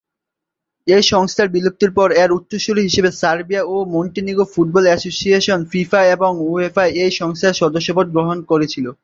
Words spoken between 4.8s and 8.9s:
Association FIFA এবং উয়েফা-এ এই সংস্থার সদস্যপদ গ্রহণ করেছিল।